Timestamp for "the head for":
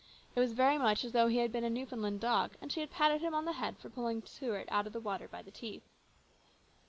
3.45-3.87